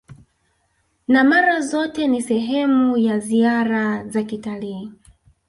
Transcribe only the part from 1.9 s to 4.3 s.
ni sehemu ya ziara za